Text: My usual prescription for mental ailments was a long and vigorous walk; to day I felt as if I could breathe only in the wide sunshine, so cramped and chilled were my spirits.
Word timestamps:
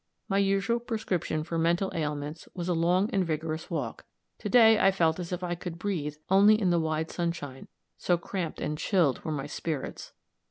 My 0.27 0.39
usual 0.39 0.79
prescription 0.79 1.43
for 1.43 1.59
mental 1.59 1.91
ailments 1.93 2.49
was 2.55 2.67
a 2.67 2.73
long 2.73 3.07
and 3.13 3.23
vigorous 3.23 3.69
walk; 3.69 4.03
to 4.39 4.49
day 4.49 4.79
I 4.79 4.89
felt 4.89 5.19
as 5.19 5.31
if 5.31 5.43
I 5.43 5.53
could 5.53 5.77
breathe 5.77 6.15
only 6.27 6.59
in 6.59 6.71
the 6.71 6.79
wide 6.79 7.11
sunshine, 7.11 7.67
so 7.99 8.17
cramped 8.17 8.59
and 8.59 8.79
chilled 8.79 9.23
were 9.23 9.31
my 9.31 9.45
spirits. 9.45 10.11